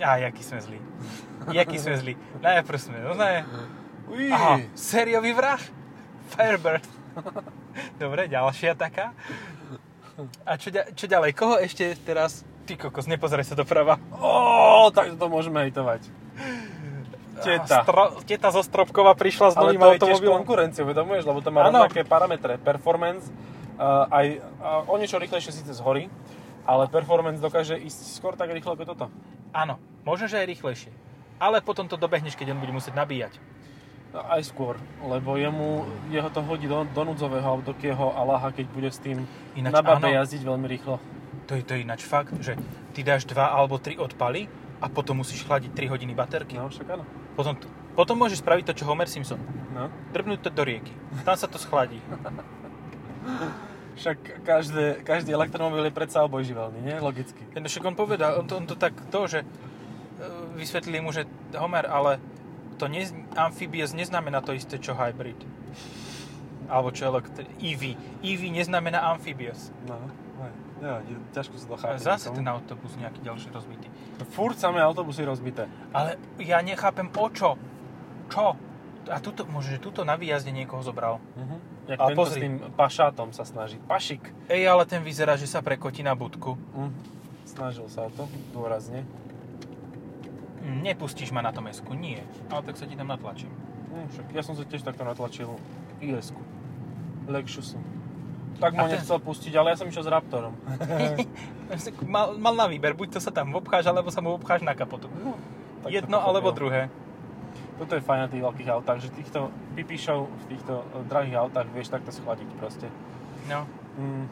[0.00, 0.78] Á, jaký sme zlí.
[1.52, 2.12] Jaký sme zlí.
[2.40, 3.44] Najprv sme, no ne.
[4.32, 5.60] Aha, sériový vrah?
[6.32, 6.82] Firebird.
[8.00, 9.12] Dobre, ďalšia taká.
[10.42, 11.36] A čo, čo ďalej?
[11.36, 13.98] Koho ešte teraz Ty kokos, nepozeraj sa doprava.
[14.14, 16.06] Ó, tak to môžeme hejtovať.
[17.40, 17.82] Teta.
[17.82, 20.36] Stro, teta zo Stropkova prišla s Ale novým to je tiež automobilom.
[20.44, 21.84] konkurenciu, vedomuješ, lebo to má Áno.
[21.84, 22.60] rovnaké parametre.
[22.60, 23.28] Performance,
[23.76, 24.26] uh, aj
[24.60, 26.12] uh, o niečo rýchlejšie síce zhorí,
[26.68, 29.06] ale performance dokáže ísť skôr tak rýchlo ako toto.
[29.50, 30.92] Áno, možno, že aj rýchlejšie.
[31.40, 33.40] Ale potom to dobehneš, keď on bude musieť nabíjať.
[34.10, 34.74] No, aj skôr,
[35.06, 38.98] lebo jemu, jeho to hodí do, do núdzového alebo do kého Alaha, keď bude s
[38.98, 39.22] tým
[39.54, 40.18] Ináč na babe áno.
[40.18, 40.98] jazdiť veľmi rýchlo.
[41.46, 42.58] To je to je ináč fakt, že
[42.90, 44.50] ty dáš 2 alebo 3 odpaly
[44.82, 46.58] a potom musíš chladiť 3 hodiny baterky.
[46.58, 47.06] No, však áno.
[47.34, 47.54] Potom,
[47.94, 49.38] potom môžeš spraviť to, čo Homer Simpson.
[49.74, 49.88] No.
[50.10, 50.92] Drbnúť to do rieky.
[51.22, 51.98] Tam sa to schladí.
[54.00, 56.96] Však každé, každý elektromobil je predsa obojživelný, nie?
[56.96, 57.44] Logicky.
[57.52, 59.46] No však on povedal, on to, on to tak to, že e,
[60.56, 62.16] vysvetlili mu, že Homer, ale
[62.80, 65.36] to nez, amphibious neznamená to isté, čo hybrid.
[66.72, 67.92] Alebo čo elektri- EV.
[68.24, 69.68] EV neznamená amphibious.
[69.84, 70.00] No,
[70.80, 72.00] aj, nevadí, ťažko sa to chápe.
[72.00, 72.36] Zase niekomu.
[72.40, 73.88] ten autobus nejaký ďalší rozbitý.
[74.32, 75.68] Furt samé autobusy rozbité.
[75.92, 77.60] Ale ja nechápem o čo.
[78.32, 78.56] Čo?
[79.08, 81.20] A tuto, môže, že tuto na výjazde niekoho zobral.
[81.36, 81.58] Uh-huh.
[81.88, 82.38] Jak tento pozri.
[82.38, 83.76] s tým pašátom sa snaží.
[83.84, 84.22] Pašik.
[84.48, 86.56] Ej, ale ten vyzerá, že sa prekotí na budku.
[86.76, 86.92] Uh,
[87.44, 89.04] snažil sa o to, dôrazne.
[90.60, 92.20] Nepustíš ma na tom esku, nie.
[92.52, 93.50] Ale tak sa ti tam natlačím.
[93.90, 95.56] Uh, však ja som sa tiež takto natlačil
[95.98, 96.40] IS-ku.
[97.26, 97.80] Lexusu.
[98.60, 100.52] Tak ma nechcel pustiť, ale ja som išiel s Raptorom.
[102.14, 105.08] mal, mal na výber, buď to sa tam obcháš, alebo sa mu obcháš na kapotu.
[105.24, 105.34] No,
[105.88, 106.92] Jedno alebo druhé.
[107.80, 111.66] Toto je fajn na tých veľkých autách, že týchto pipišov v týchto eh, drahých autách
[111.72, 112.86] vieš takto schladiť proste.
[113.48, 113.64] No.
[113.96, 114.28] Mm,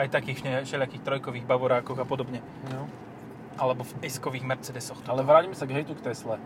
[0.00, 2.40] Aj takých všelijakých trojkových bavorákoch a podobne.
[2.72, 2.88] no.
[3.56, 5.00] Alebo v S-kových Mercedesoch.
[5.08, 6.36] Ale vráťme sa k hejtu k Tesle.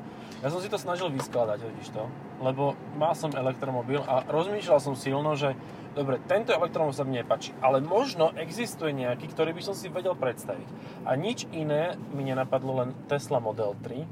[0.40, 2.09] Ja som si to snažil vyskladať, totiž to,
[2.40, 5.53] lebo mal som elektromobil a rozmýšľal som silno, že
[5.92, 10.16] dobre, tento elektromobil sa mne nepáči, ale možno existuje nejaký, ktorý by som si vedel
[10.16, 10.64] predstaviť.
[11.05, 14.07] A nič iné mi nenapadlo, len Tesla Model 3,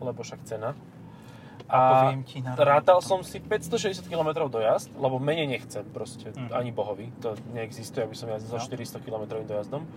[0.00, 0.72] lebo však cena.
[1.64, 6.52] A ti na rátal som si 560 km dojazd, lebo menej nechcem proste, Mhm.
[6.52, 7.08] ani bohovi.
[7.24, 8.60] To neexistuje, aby som jazdil No.
[8.60, 9.88] 400 km dojazdom.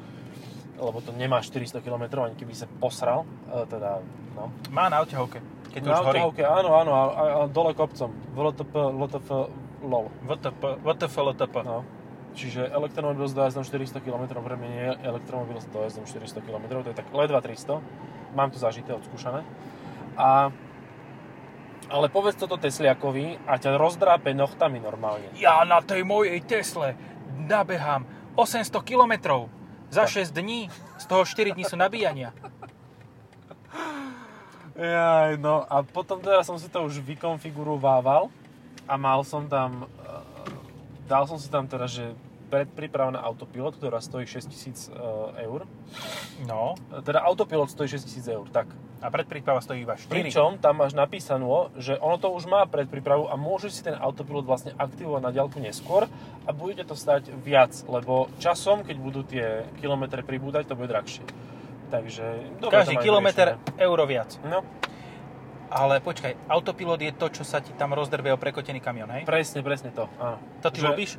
[0.78, 3.26] Lebo to nemá 400 km, ani keby sa posral.
[3.50, 4.02] E, teda,
[4.38, 4.54] no.
[4.70, 5.42] Má na odťahovke,
[5.74, 6.18] keď Na už horí.
[6.22, 8.14] autohovke, áno, áno, a, a, a dole kopcom.
[8.38, 9.30] VLTP, LTF,
[9.82, 10.06] LOL.
[10.26, 11.56] VTP, VTF, LTP.
[11.66, 11.82] No.
[12.38, 16.86] Čiže elektromobil s dojazdom 400 km pre mňa nie je elektromobil s dojazdom 400 km,
[16.86, 17.82] to je tak ledva 300.
[18.38, 19.42] Mám to zažité, odskúšané.
[20.14, 20.54] A
[21.88, 25.32] ale povedz toto Tesliakovi a ťa rozdrápe nochtami normálne.
[25.40, 26.94] Ja na tej mojej Tesle
[27.48, 28.04] nabehám
[28.36, 29.48] 800 km
[29.90, 30.10] za Tak.
[30.10, 32.34] 6 dní, z toho 4 dní sú nabíjania.
[34.78, 38.30] Jaj, no a potom teda som si to už vykonfigurovával
[38.86, 40.22] a mal som tam, eh,
[41.10, 42.14] dal som si tam teda, že
[42.48, 45.66] predpríprava na autopilot, ktorá stojí 6000 eh, eur.
[46.46, 48.70] No, Teda autopilot stojí 6000 eur, tak.
[48.98, 50.10] A predpríprava stojí iba 4.
[50.10, 54.46] Pričom tam máš napísanú, že ono to už má predprípravu a môžeš si ten autopilot
[54.46, 56.10] vlastne aktivovať na diaľku neskôr
[56.46, 61.22] a bude to stať viac, lebo časom, keď budú tie kilometre pribúdať, to bude drahšie.
[61.88, 62.60] Takže...
[62.60, 64.36] dobre Každý kilometr euro viac.
[64.44, 64.66] No,
[65.72, 69.24] Ale počkaj, autopilot je to, čo sa ti tam rozdrve o prekotený kamion, hej?
[69.28, 70.40] presne, presne to, áno.
[70.64, 71.12] To ty Že- ľúbiš?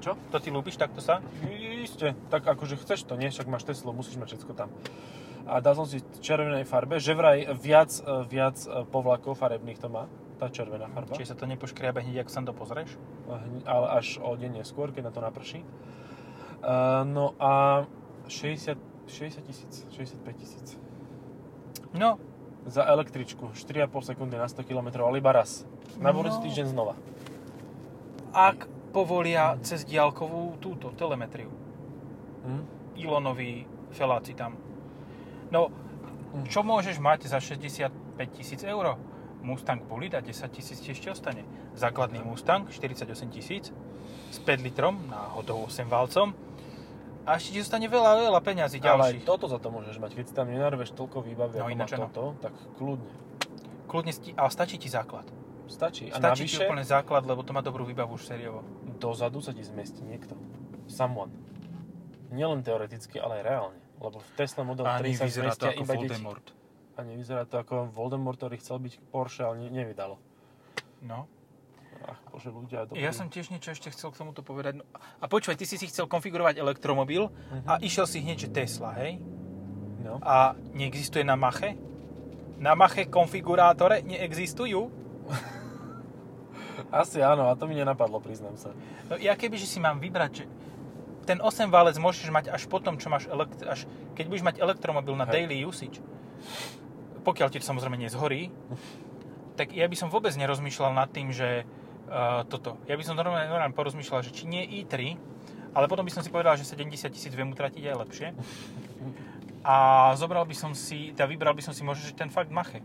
[0.00, 0.16] Čo?
[0.32, 1.20] To ty ľúbiš takto sa?
[1.84, 3.28] Isté, tak akože chceš to, nie?
[3.28, 4.72] Však máš Teslu, musíš mať všetko tam.
[5.50, 9.90] A dal som si červenej farbe, že vraj viac, e, viac e, povlakov farebných to
[9.90, 10.06] má,
[10.38, 11.18] tá červená farba.
[11.18, 12.94] Čiže sa to nepoškriabe hneď, ak sa to pozrieš?
[13.26, 15.66] Hne- ale až o deň neskôr, keď na to naprší.
[16.60, 17.84] Uh, no a
[18.28, 18.76] 60,
[19.08, 20.68] 60 tisíc, 65 tisíc.
[21.92, 22.20] No,
[22.68, 25.64] Za električku, 4,5 sekundy na 100 km, ale iba raz.
[25.96, 26.44] Na budúci No.
[26.44, 26.92] týždeň znova.
[28.36, 31.48] ak povolia cez diálkovú túto telemetriu.
[32.44, 32.62] Hm?
[33.00, 34.54] Ilonoví feláci tam.
[35.50, 35.70] No,
[36.46, 37.90] čo môžeš mať za 65
[38.32, 38.94] tisíc eur?
[39.40, 41.42] Mustang Bullet a 10 tisíc ti ešte ostane.
[41.72, 43.72] Základný Mustang 48 tisíc
[44.28, 46.36] s 5 litrom náhodou 8 valcom
[47.24, 49.24] a ešte ti zostane veľa, veľa peňazí Ale ďalších.
[49.24, 50.12] toto za to môžeš mať.
[50.12, 53.10] Keď si tam nenarveš toľko výbavy, No, ako má toto, tak kľudne.
[53.86, 55.24] Kľudne, sti- ale stačí ti základ.
[55.66, 56.10] Stačí.
[56.10, 58.60] A Stačí ti navyše, úplne základ, lebo to má dobrú výbavu už sériovo.
[58.98, 60.36] dozadu sa ti zmestí niekto.
[60.84, 61.32] Someone.
[62.28, 63.78] Nielen teoreticky, ale aj reálne.
[64.00, 66.08] Lebo v Tesla Model A 3 sa zmestia iba deti.
[66.08, 66.46] Voldemort.
[66.96, 70.16] A nevyzerá to ako Voldemort, ktorý chcel byť Porsche, ale ne- nevydalo.
[71.04, 71.28] No.
[72.00, 72.96] Ach, bože, ľudia, dobrý.
[72.96, 74.80] Ja som tiež niečo ešte chcel k tomuto povedať.
[74.80, 77.28] No, a počúvaj, ty si si chcel konfigurovať elektromobil
[77.68, 79.20] a išiel si hneď, že Tesla, hej?
[80.00, 80.16] No.
[80.24, 81.76] A neexistuje na Mache?
[82.56, 84.88] Na Mache konfigurátore neexistujú?
[86.90, 88.72] Asi áno, a to mi nenapadlo, priznám sa.
[89.12, 90.44] No, ja keby, že si mám vybrať, že
[91.30, 93.86] ten 8 válec môžeš mať až potom, čo máš elekt- až
[94.18, 95.46] keď budeš mať elektromobil na Hej.
[95.46, 96.02] daily usage.
[97.22, 98.50] Pokiaľ ti to samozrejme nezhorí,
[99.54, 102.80] tak ja by som vôbec nerozmýšľal nad tým, že uh, toto.
[102.90, 105.14] Ja by som normálne, normálne porozmýšľal, že či nie i3,
[105.70, 108.28] ale potom by som si povedal, že 70 tisíc viem utratiť aj lepšie.
[109.60, 109.76] A
[110.16, 112.80] zobral by som si, teda vybral by som si možno, že ten fakt Mache.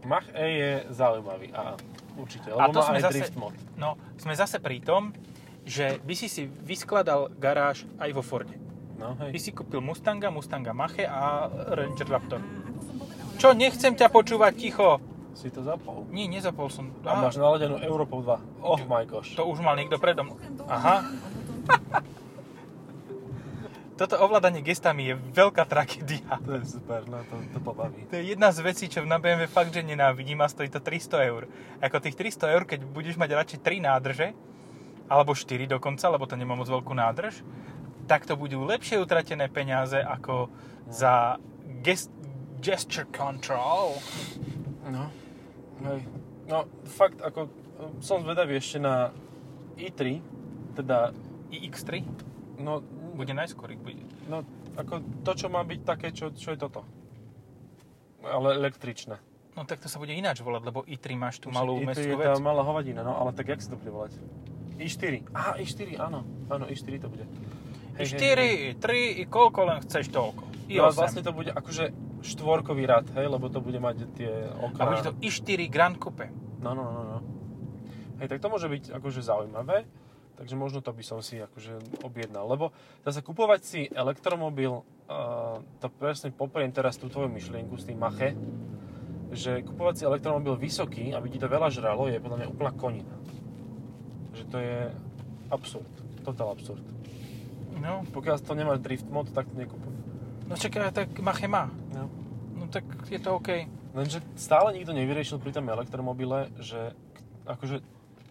[0.00, 1.76] Mach E je zaujímavý, a
[2.16, 3.52] určite, A lebo to má sme aj zase- drift mod.
[3.76, 5.10] No, sme zase pri tom,
[5.64, 8.56] že by si si vyskladal garáž aj vo Forde.
[9.00, 9.40] No, By hej.
[9.40, 12.40] si kúpil Mustanga, Mustanga Mache a Ranger Raptor.
[13.40, 15.00] Čo, nechcem ťa počúvať ticho.
[15.32, 16.04] Si to zapol.
[16.12, 16.92] Nie, nezapol som.
[17.08, 18.60] A Á, máš naladenú Europou 2.
[18.60, 19.32] Oh my gosh.
[19.32, 20.36] to už mal niekto predo mnou.
[20.68, 21.00] Aha.
[23.96, 26.40] Toto ovládanie gestami je veľká tragédia.
[26.48, 28.08] To je super, no to, to pobaví.
[28.08, 31.28] To je jedna z vecí, čo na BMW fakt, že nenávidím a stojí to 300
[31.28, 31.44] eur.
[31.84, 34.32] Ako tých 300 eur, keď budeš mať radšej 3 nádrže,
[35.10, 37.42] alebo 4 dokonca, lebo to nemá moc veľkú nádrž,
[38.06, 40.46] tak to budú lepšie utratené peniaze ako
[40.86, 41.42] za
[41.82, 42.14] gest,
[42.62, 43.98] gesture control.
[44.86, 45.10] No.
[45.82, 46.00] Hej.
[46.46, 47.50] No, fakt, ako
[47.98, 49.10] som zvedavý ešte na
[49.78, 50.22] i3,
[50.78, 51.10] teda,
[51.50, 52.06] iX3
[52.62, 52.84] no,
[53.16, 53.74] bude najskôr.
[53.74, 54.04] Bude.
[54.30, 54.46] no,
[54.78, 56.86] ako to, čo má byť také, čo, čo je toto.
[58.20, 59.16] Ale električné.
[59.56, 62.20] No tak to sa bude ináč volať, lebo i3 máš tú malú I3 mestskú je
[62.22, 62.26] vec.
[62.30, 64.12] tá malá hovadina, no, ale tak jak sa to bude volať?
[64.80, 65.28] I4.
[65.30, 66.24] Aha, i4, áno.
[66.46, 67.24] Áno, i4 to bude.
[67.94, 70.42] I 4, i 3, i koľko len chceš toľko.
[70.66, 70.96] I No, a 8.
[70.96, 71.90] vlastne to bude akože
[72.22, 74.82] štvorkový rad, hej, lebo to bude mať tie A okná.
[74.86, 76.30] bude to i4 Grand Coupe.
[76.60, 77.18] No, no, no, no.
[78.18, 79.88] Hej, tak to môže byť akože zaujímavé,
[80.36, 82.70] takže možno to by som si akože objednal, lebo
[83.02, 88.36] zase kupovať si elektromobil, uh, to presne popriem teraz tú tvoju myšlienku s tým Mache,
[89.32, 93.14] že kupovať si elektromobil vysoký, aby ti to veľa žralo, je podľa mňa úplná konina.
[94.50, 94.90] To je
[95.48, 95.86] absurd,
[96.20, 96.82] total absurd.
[97.72, 99.94] No, Pokiaľ to nemáš drift mod, tak to nekupuj.
[100.44, 101.70] no čakaj, tak Mache má.
[101.90, 102.10] No.
[102.52, 103.64] No tak je to OK.
[103.90, 106.92] Lenže stále nikto nevyriešil pri tom elektromobile, že
[107.42, 107.80] akože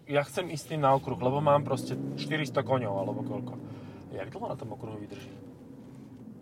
[0.06, 3.54] ja chcem ísť tým na okruh, lebo mám proste 400 koňov alebo koľko.
[4.10, 5.30] Jak dlho na tom okruhu vydrží?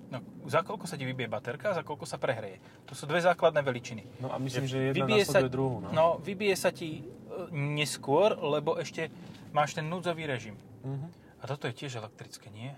[0.08, 2.60] No, za koľko sa ti vybije baterka a za koľko sa prehreje.
[2.84, 4.02] To sú dve základné veličiny.
[4.20, 5.76] No a myslím, Že že jedna vybije sa- druhú.
[5.80, 5.88] No.
[5.90, 7.02] No, vybije sa ti e,
[7.52, 9.12] neskôr, lebo ešte
[9.52, 10.56] máš ten núdzový režim.
[10.84, 11.10] Uh-huh.
[11.40, 12.74] A toto je tiež elektrické, nie?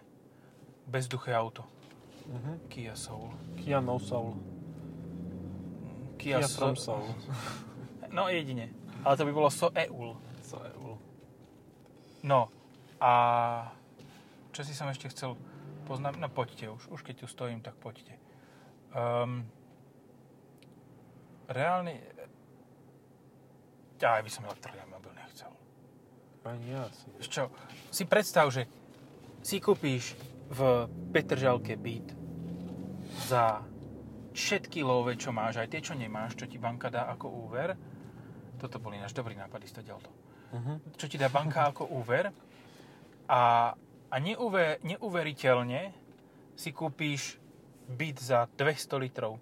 [0.87, 1.65] Bezduché auto.
[2.29, 2.57] Uh-huh.
[2.69, 3.33] Kia Soul.
[3.57, 4.37] Kia No Soul.
[6.21, 6.77] Kia, Kia Soul.
[6.77, 7.07] Soul.
[8.11, 8.75] No jedine.
[9.07, 10.19] Ale to by bolo So Eul.
[10.43, 10.99] Soul.
[12.27, 12.51] No
[13.01, 13.13] a
[14.53, 15.39] čo si som ešte chcel
[15.89, 18.13] poznám, no poďte už, už keď tu stojím, tak poďte.
[18.93, 19.49] Um,
[21.49, 22.03] reálne,
[23.97, 25.20] ja by som elektromobil nechcel.
[26.45, 27.07] Ani ja si.
[27.29, 27.53] Čo,
[27.93, 28.65] si predstav, že
[29.45, 30.17] si kúpíš
[30.49, 32.17] v Petržalke byt
[33.29, 33.61] za
[34.33, 37.77] všetky love, čo máš, aj tie, čo nemáš, čo ti banka dá ako úver.
[38.57, 39.97] Toto bol ináč dobrý nápad, isto to.
[40.51, 40.77] Uh-huh.
[40.97, 42.35] Čo ti dá banka ako úver
[43.31, 43.73] a,
[44.11, 45.95] a neuver, neuveriteľne
[46.59, 47.39] si kúpíš
[47.87, 49.39] byt za 200 litrov.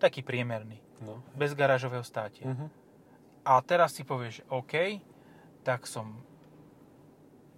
[0.00, 1.24] Taký priemerný, No.
[1.32, 2.44] bez garážového státia.
[2.44, 2.68] Uh-huh.
[3.44, 5.00] A teraz si povieš, OK,
[5.64, 6.20] tak som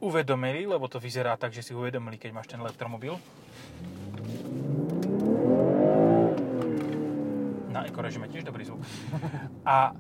[0.02, 3.14] uvedomili, lebo to vyzerá tak, že si uvedomili, keď máš ten elektromobil.
[7.70, 8.82] Na ekorežime tiež dobrý zvuk.
[9.62, 9.94] A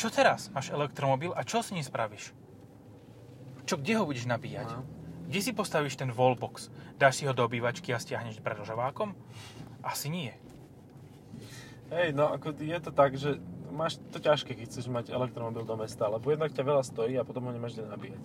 [0.00, 0.48] čo teraz?
[0.50, 2.32] Máš elektromobil a čo s ním spravíš?
[3.68, 4.68] Čo, kde ho budeš nabíjať?
[4.72, 4.82] No.
[5.28, 6.72] Kde si postavíš ten wallbox?
[6.98, 9.14] Dáš si ho do obývačky a stiahneš predožovákom?
[9.84, 10.32] Asi nie.
[11.92, 13.36] Hej, no ako je to tak, že
[13.72, 17.24] máš to ťažké, keď chceš mať elektromobil do mesta, lebo jednak ťa veľa stojí a
[17.24, 18.22] potom ho nemáš kde nabíjať.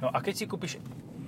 [0.00, 0.76] No a keď si kúpiš,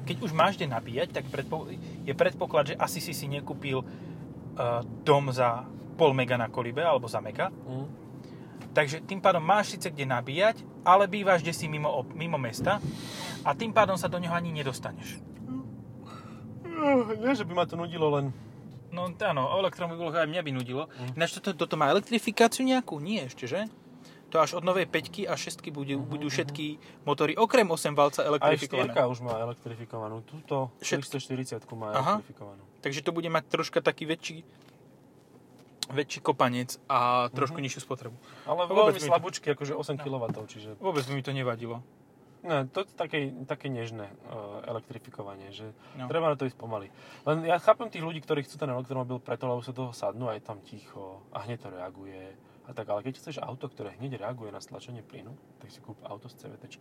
[0.05, 1.69] keď už máš kde nabíjať, tak predpo,
[2.05, 5.65] je predpoklad, že asi si si nekúpil uh, dom za
[5.99, 7.51] pol mega na kolibe alebo za mega.
[7.51, 7.89] Uh-huh.
[8.73, 12.79] Takže tým pádom máš síce kde nabíjať, ale bývaš kde si mimo, mimo mesta
[13.43, 15.19] a tým pádom sa do neho ani nedostaneš.
[17.19, 18.31] Nie, že by ma to nudilo len
[18.89, 20.89] No áno, o elektromobiloch aj mňa by nudilo.
[20.89, 21.21] Mm.
[21.21, 22.97] Ináč toto, toto má elektrifikáciu nejakú?
[23.05, 23.69] Nie ešte, že?
[24.29, 28.21] To až od novej 5 a 6 budú, Mhm, budú všetky motory okrem 8 valca
[28.21, 28.93] Aj elektrifikované.
[28.93, 30.21] štyrka už má elektrifikovanú.
[30.21, 31.09] Všetky.
[31.09, 32.21] 440 má Aha.
[32.21, 32.61] elektrifikovanú.
[32.79, 34.45] Takže to bude mať troška taký väčší
[35.89, 37.65] väčší kopanec a trošku Mhm.
[37.65, 38.17] nižšiu spotrebu.
[38.45, 40.05] Ale No veľmi mi to- slabúčky, akože 8 No.
[40.05, 40.77] kW, čiže...
[40.77, 41.81] Vôbec mi to nevadilo.
[42.41, 46.05] Ne, to je také, také nežné uh, elektrifikovanie, že No.
[46.07, 46.93] treba na to ísť pomaly.
[47.25, 50.35] Len ja chápem tých ľudí, ktorí chcú ten elektromobil preto, lebo sa toho sadnú a
[50.35, 52.37] je tam ticho a hneď to reaguje
[52.69, 55.97] a tak, ale keď chceš auto, ktoré hneď reaguje na stlačenie plynu, tak si kúp
[56.05, 56.77] auto s CVT.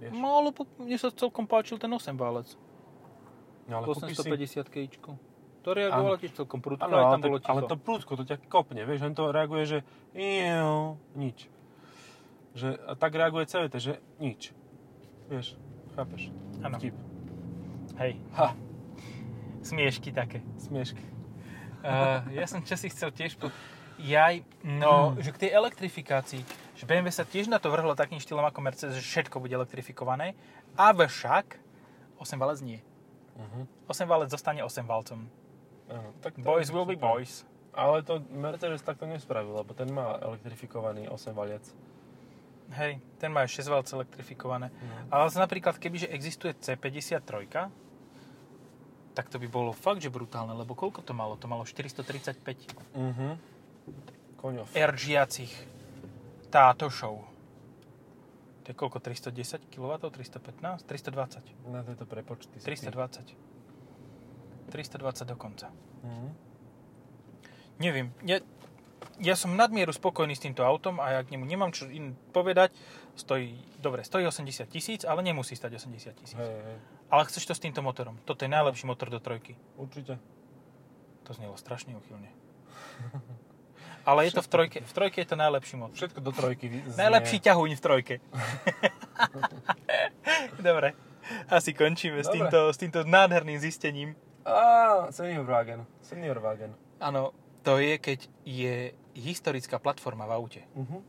[0.00, 0.12] Vieš?
[0.16, 2.56] No, ale mne sa celkom páčil ten 8 válec.
[3.68, 4.30] No, ale kúpiš si...
[4.64, 5.10] 850 kejčku.
[5.66, 7.52] To reagovalo tiež celkom prudko, Áno, aj ale, tam bolo tak, ticho.
[7.52, 9.78] ale to prúdko, to ťa kopne, vieš, len to reaguje, že
[10.16, 11.50] iu, nič.
[12.56, 14.56] Že, a tak reaguje CVT, že nič.
[15.28, 15.60] Vieš,
[15.92, 16.32] chápeš?
[16.64, 16.80] Áno.
[16.80, 16.96] Vtip.
[18.00, 18.54] Hej, Ha,
[19.60, 20.40] smiešky také.
[20.56, 21.02] smiešky.
[21.78, 23.36] Uh, ja som čo si chcel tiež...
[23.36, 23.50] Po...
[23.98, 25.22] Jaj, no, Mm.
[25.26, 26.42] že k tej elektrifikácii,
[26.78, 30.38] že BMW sa tiež na to vrhlo takým štýlom ako Mercedes, že všetko bude elektrifikované,
[30.78, 31.58] avšak
[32.22, 32.78] 8 valec nie.
[33.34, 33.66] Uh-huh.
[33.90, 35.26] 8 valec zostane 8 valcom.
[35.90, 37.42] Áno, tak to Boys will be boys.
[37.74, 41.62] Ale to Mercedes takto nespravil, lebo ten má elektrifikovaný 8 valiec.
[42.74, 44.70] Hej, ten má 6 valc elektrifikované.
[44.70, 44.94] No.
[45.10, 47.70] Ale napríklad, kebyže existuje C53,
[49.14, 51.34] tak to by bolo fakt, že brutálne, lebo koľko to malo?
[51.40, 53.34] To malo 435 Uh-huh.
[54.38, 54.70] Koňov.
[54.70, 55.50] RGiacich
[56.48, 57.26] táto show.
[58.64, 59.00] To je koľko?
[59.00, 59.92] 310 kW?
[60.12, 60.84] 315?
[60.84, 61.72] 320.
[61.72, 62.60] Na tieto prepočty.
[62.60, 62.88] si ty.
[62.88, 63.32] 320.
[64.68, 65.72] 320 dokonca.
[66.04, 66.28] Mhm.
[67.78, 68.42] Neviem, ja,
[69.22, 72.74] ja som nadmieru spokojný s týmto autom a ja k nemu nemám čo in povedať.
[73.14, 76.38] Stojí, dobre, stojí 80 tisíc, ale nemusí stať 80 tisíc.
[76.38, 76.78] Hej, hej.
[77.08, 78.18] Ale chceš to s týmto motorom.
[78.26, 79.54] Toto je najlepší motor do trojky.
[79.78, 80.18] Určite.
[81.24, 82.30] To znelo strašne uchylne.
[84.08, 84.78] Ale je to v trojke.
[84.80, 85.92] V trojke je to najlepší motor.
[85.92, 86.96] Všetko do trojky znie.
[86.96, 88.14] Najlepší ťahuň v trojke.
[90.64, 90.96] Dobre.
[91.52, 94.16] Asi končíme s týmto, s týmto nádherným zistením.
[94.48, 95.84] Á, senior wagen.
[96.00, 96.72] Senior wagen.
[97.04, 100.62] Áno, to je, keď je historická platforma v aute.
[100.72, 101.04] Uh-huh.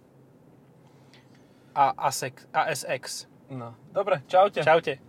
[1.72, 1.96] A.
[1.96, 3.32] ASX.
[3.48, 4.60] No, dobre, čaute.
[4.60, 5.00] Čaute.